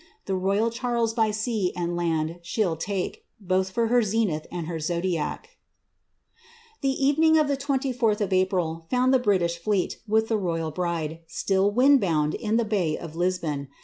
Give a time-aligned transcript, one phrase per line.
[0.25, 4.65] The royal Charles by sea and land she '11 take, Both for her zenith and
[4.65, 5.37] her zodiack.'^
[6.83, 12.01] rening of the 24th of April found the British fleet, with the ie, still wind
[12.01, 13.67] bound in the bay of Lisbon.